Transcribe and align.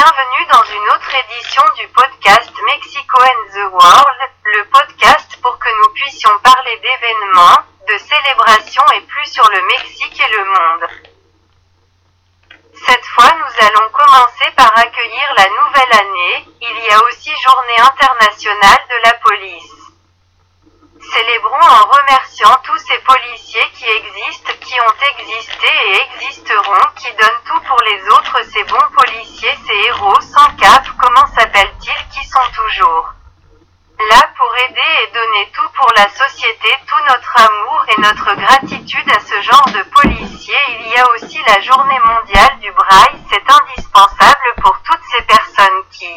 Bienvenue 0.00 0.46
dans 0.50 0.64
une 0.64 0.88
autre 0.96 1.14
édition 1.14 1.62
du 1.76 1.86
podcast 1.88 2.50
Mexico 2.64 3.20
and 3.20 3.52
the 3.52 3.70
World, 3.70 4.20
le 4.44 4.64
podcast 4.70 5.36
pour 5.42 5.58
que 5.58 5.68
nous 5.68 5.92
puissions 5.92 6.30
parler 6.42 6.74
d'événements, 6.78 7.60
de 7.86 7.98
célébrations 7.98 8.86
et 8.94 9.02
plus 9.02 9.30
sur 9.30 9.46
le 9.50 9.60
Mexique 9.66 10.18
et 10.18 10.32
le 10.32 10.44
monde. 10.46 10.88
Cette 12.86 13.04
fois 13.08 13.30
nous 13.40 13.66
allons 13.66 13.90
commencer 13.92 14.50
par 14.56 14.72
accueillir 14.78 15.34
la 15.36 15.48
nouvelle 15.50 16.00
année, 16.00 16.48
il 16.62 16.78
y 16.78 16.90
a 16.92 17.04
aussi 17.04 17.32
journée 17.46 17.80
internationale 17.80 18.80
de 18.88 19.04
la 19.04 19.12
police. 19.18 19.80
Célébrons 21.12 21.56
en 21.56 21.90
remerciant 21.90 22.56
tous 22.62 22.78
ces 22.78 22.98
policiers 22.98 23.70
qui 23.74 23.84
existent, 23.84 24.52
qui 24.60 24.74
ont 24.74 25.06
existé 25.16 25.66
et 25.66 26.02
existeront, 26.14 26.86
qui 26.96 27.10
donnent 27.14 27.42
tout 27.46 27.60
pour 27.66 27.80
les 27.82 28.02
autres, 28.10 28.42
ces 28.52 28.62
bons 28.64 28.90
policiers, 28.94 29.58
ces 29.66 29.88
héros 29.88 30.20
sans 30.20 30.54
cap, 30.56 30.84
comment 31.00 31.26
s'appellent-ils, 31.34 32.08
qui 32.12 32.24
sont 32.28 32.50
toujours 32.54 33.14
là 34.10 34.30
pour 34.36 34.49
aider 34.68 34.92
et 35.02 35.12
donner 35.12 35.50
tout 35.54 35.68
pour 35.74 35.90
la 35.96 36.08
société, 36.10 36.68
tout 36.86 37.04
notre 37.08 37.34
amour 37.40 37.84
et 37.88 38.00
notre 38.00 38.34
gratitude 38.34 39.10
à 39.10 39.20
ce 39.20 39.40
genre 39.40 39.66
de 39.72 39.82
policiers. 39.90 40.64
Il 40.80 40.88
y 40.88 40.96
a 40.98 41.08
aussi 41.10 41.40
la 41.46 41.60
journée 41.60 42.00
mondiale 42.04 42.58
du 42.60 42.70
braille, 42.72 43.20
c'est 43.30 43.42
indispensable 43.48 44.54
pour 44.62 44.76
toutes 44.82 45.04
ces 45.12 45.22
personnes 45.22 45.82
qui 45.90 46.12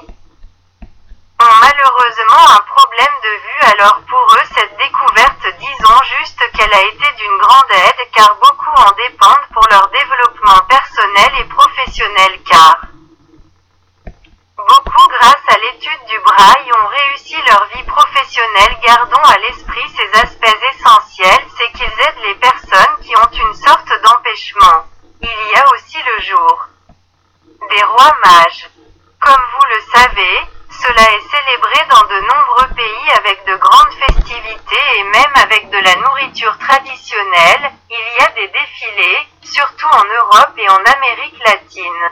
ont 1.40 1.56
malheureusement 1.62 2.46
un 2.50 2.64
problème 2.68 3.16
de 3.24 3.34
vue 3.44 3.74
alors 3.76 4.00
pour 4.08 4.36
eux 4.36 4.48
cette 4.56 4.78
découverte 4.78 5.46
disons 5.60 6.04
juste 6.20 6.40
qu'elle 6.54 6.74
a 6.74 6.82
été 6.82 7.06
d'une 7.18 7.38
grande 7.38 7.72
aide 7.72 8.08
car 8.14 8.36
beaucoup 8.36 8.76
en 8.78 8.92
dépendent 8.96 9.50
pour 9.52 9.68
leur 9.70 9.90
développement 9.90 10.60
personnel 10.70 11.32
et 11.40 11.46
professionnel 11.46 12.40
car 12.50 12.78
Beaucoup 14.56 15.08
grâce 15.20 15.44
à 15.50 15.58
ont 16.38 16.88
réussi 16.88 17.36
leur 17.48 17.66
vie 17.76 17.84
professionnelle. 17.84 18.78
Gardons 18.86 19.24
à 19.24 19.38
l'esprit 19.40 19.90
ces 19.96 20.20
aspects 20.20 20.58
essentiels, 20.74 21.46
c'est 21.58 21.72
qu'ils 21.74 21.86
aident 21.86 22.24
les 22.24 22.36
personnes 22.36 22.98
qui 23.02 23.16
ont 23.16 23.32
une 23.32 23.54
sorte 23.54 23.92
d'empêchement. 24.04 24.86
Il 25.22 25.30
y 25.30 25.56
a 25.56 25.74
aussi 25.74 25.98
le 25.98 26.22
jour 26.24 26.68
des 27.70 27.84
rois 27.84 28.18
mages. 28.24 28.70
Comme 29.20 29.42
vous 29.54 29.68
le 29.76 29.82
savez, 29.94 30.40
cela 30.70 31.14
est 31.14 31.30
célébré 31.30 31.86
dans 31.90 32.08
de 32.08 32.20
nombreux 32.22 32.76
pays 32.76 33.12
avec 33.18 33.46
de 33.46 33.56
grandes 33.56 33.94
festivités 33.94 34.98
et 34.98 35.04
même 35.04 35.34
avec 35.36 35.70
de 35.70 35.78
la 35.78 35.96
nourriture 35.96 36.58
traditionnelle. 36.58 37.72
Il 37.90 38.06
y 38.20 38.24
a 38.24 38.32
des 38.32 38.48
défilés, 38.48 39.28
surtout 39.44 39.88
en 39.88 40.04
Europe 40.04 40.54
et 40.58 40.70
en 40.70 40.84
Amérique 40.84 41.40
latine. 41.46 42.12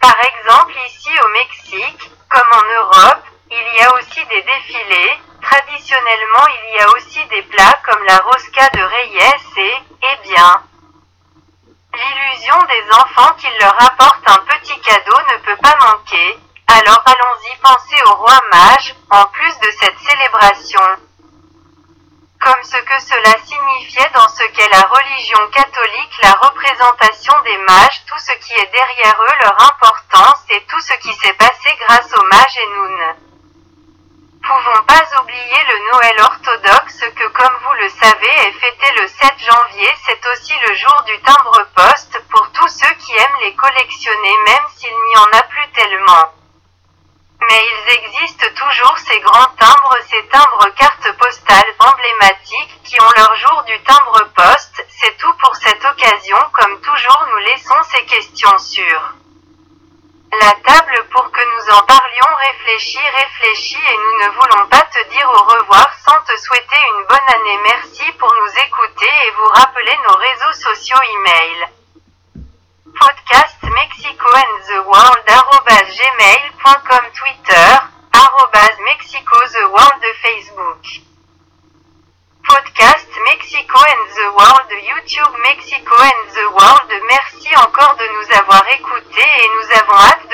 Par 0.00 0.16
exemple 0.18 0.74
ici 0.88 1.10
au 1.24 1.28
Mexique, 1.28 2.10
comme 2.28 2.52
en 2.52 2.64
Europe, 2.74 3.24
il 3.50 3.78
y 3.78 3.82
a 3.82 3.94
aussi 3.94 4.21
défilés, 4.40 5.18
traditionnellement 5.42 6.46
il 6.48 6.76
y 6.76 6.80
a 6.80 6.88
aussi 6.96 7.24
des 7.26 7.42
plats 7.42 7.78
comme 7.84 8.02
la 8.04 8.16
rosca 8.18 8.68
de 8.70 8.82
Reyes 8.82 9.58
et, 9.58 9.74
eh 10.02 10.28
bien, 10.28 10.62
l'illusion 11.94 12.56
des 12.68 12.84
enfants 12.94 13.34
qu'il 13.36 13.52
leur 13.60 13.74
apporte 13.82 14.22
un 14.26 14.38
petit 14.46 14.80
cadeau 14.80 15.18
ne 15.30 15.36
peut 15.44 15.60
pas 15.60 15.76
manquer, 15.84 16.38
alors 16.68 17.02
allons-y 17.04 17.56
penser 17.58 18.02
au 18.06 18.14
roi 18.14 18.40
mage, 18.50 18.94
en 19.10 19.24
plus 19.26 19.58
de 19.58 19.70
cette 19.78 19.98
célébration. 19.98 20.80
Comme 22.40 22.64
ce 22.64 22.78
que 22.78 23.00
cela 23.00 23.36
signifiait 23.44 24.10
dans 24.14 24.28
ce 24.28 24.42
qu'est 24.54 24.68
la 24.70 24.82
religion 24.82 25.46
catholique, 25.52 26.22
la 26.22 26.32
représentation 26.32 27.34
des 27.44 27.58
mages, 27.58 28.04
tout 28.06 28.18
ce 28.18 28.32
qui 28.44 28.54
est 28.54 28.72
derrière 28.72 29.16
eux, 29.20 29.42
leur 29.42 29.62
importance 29.62 30.42
et 30.50 30.64
tout 30.64 30.80
ce 30.80 30.94
qui 30.94 31.12
s'est 31.14 31.34
passé 31.34 31.76
grâce 31.86 32.10
aux 32.16 32.24
mages 32.24 32.56
et 32.56 32.68
nous 32.74 32.88
ne 32.96 33.21
pouvons 34.52 34.84
pas 34.84 35.02
oublier 35.18 35.64
le 35.64 35.92
Noël 35.92 36.20
orthodoxe 36.20 37.00
que 37.16 37.26
comme 37.28 37.56
vous 37.64 37.74
le 37.80 37.88
savez 37.88 38.28
est 38.28 38.52
fêté 38.52 38.92
le 39.00 39.08
7 39.08 39.32
janvier, 39.38 39.90
c'est 40.04 40.20
aussi 40.30 40.52
le 40.68 40.74
jour 40.74 41.02
du 41.06 41.18
timbre-poste 41.22 42.22
pour 42.30 42.50
tous 42.52 42.68
ceux 42.68 42.94
qui 42.96 43.16
aiment 43.16 43.40
les 43.44 43.54
collectionner 43.54 44.36
même 44.46 44.66
s'il 44.76 44.92
n'y 44.92 45.16
en 45.16 45.38
a 45.38 45.42
plus 45.44 45.70
tellement. 45.72 46.34
Mais 47.48 47.64
ils 47.64 47.94
existent 47.94 48.46
toujours 48.54 48.98
ces 48.98 49.20
grands 49.20 49.52
timbres, 49.58 49.96
ces 50.10 50.28
timbres 50.28 50.68
cartes 50.76 51.16
postales 51.16 51.74
emblématiques 51.78 52.80
qui 52.84 53.00
ont 53.00 53.12
leur 53.16 53.34
jour 53.36 53.62
du 53.66 53.82
timbre 53.84 54.20
poste. 54.36 54.84
C'est 55.00 55.16
tout 55.16 55.34
pour 55.42 55.56
cette 55.56 55.84
occasion. 55.84 56.36
Comme 56.52 56.80
toujours, 56.82 57.26
nous 57.30 57.38
laissons 57.38 57.82
ces 57.90 58.04
questions 58.04 58.58
sur 58.58 59.14
table 60.50 61.06
pour 61.12 61.30
que 61.30 61.40
nous 61.40 61.74
en 61.74 61.82
parlions. 61.86 62.36
Réfléchis, 62.50 62.98
réfléchis 62.98 63.76
et 63.76 63.96
nous 63.96 64.26
ne 64.26 64.32
voulons 64.34 64.66
pas 64.68 64.82
te 64.82 65.08
dire 65.10 65.28
au 65.28 65.44
revoir 65.44 65.86
sans 66.04 66.20
te 66.22 66.36
souhaiter 66.36 66.82
une 66.96 67.06
bonne 67.06 67.34
année. 67.34 67.58
Merci 67.64 68.10
pour 68.18 68.34
nous 68.34 68.52
écouter 68.66 69.10
et 69.26 69.30
vous 69.30 69.50
rappeler 69.54 69.96
nos 70.08 70.16
réseaux 70.16 70.52
sociaux 70.60 70.98
email 71.14 71.68
podcast 72.98 73.56
Mexico 73.62 74.28
and 74.28 74.60
the 74.68 74.80
World 74.84 75.24
gmail.com 75.26 77.04
Twitter 77.14 77.68
arrobas 78.12 78.74
Mexico 78.84 79.36
the 79.48 79.64
World 79.72 80.04
Facebook 80.20 80.82
podcast 82.44 83.08
Mexico 83.24 83.78
and 83.80 84.04
the 84.12 84.28
World 84.36 84.68
YouTube 84.70 85.34
Mexico 85.42 85.94
and 85.96 86.22
the 86.36 86.46
World 86.52 86.90
merci 87.08 87.48
encore 87.56 87.96
de 87.96 88.06
nous 88.12 88.28
avoir 88.38 88.62
écoutés 88.78 89.30
et 89.40 89.48
nous 89.56 89.68
avons 89.80 89.98
hâte 89.98 90.28
de 90.28 90.31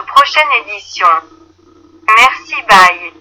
prochaine 0.00 0.48
édition. 0.66 1.06
Merci 2.16 2.54
bye 2.68 3.12